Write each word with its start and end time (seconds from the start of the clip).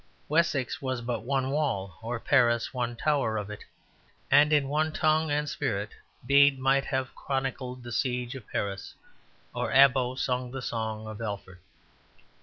Wessex 0.27 0.81
was 0.81 0.99
but 1.01 1.19
one 1.21 1.51
wall 1.51 1.99
or 2.01 2.19
Paris 2.19 2.73
one 2.73 2.95
tower 2.95 3.37
of 3.37 3.51
it; 3.51 3.63
and 4.31 4.51
in 4.51 4.67
one 4.67 4.91
tongue 4.91 5.29
and 5.29 5.47
spirit 5.47 5.91
Bede 6.25 6.57
might 6.57 6.85
have 6.85 7.13
chronicled 7.13 7.83
the 7.83 7.91
siege 7.91 8.33
of 8.33 8.47
Paris 8.47 8.95
or 9.53 9.71
Abbo 9.71 10.17
sung 10.17 10.49
the 10.49 10.63
song 10.63 11.05
of 11.05 11.21
Alfred. 11.21 11.59